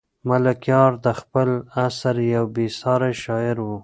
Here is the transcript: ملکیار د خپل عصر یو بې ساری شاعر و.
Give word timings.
ملکیار 0.27 0.91
د 1.05 1.07
خپل 1.19 1.49
عصر 1.85 2.15
یو 2.35 2.45
بې 2.55 2.67
ساری 2.79 3.13
شاعر 3.23 3.57
و. 3.65 3.69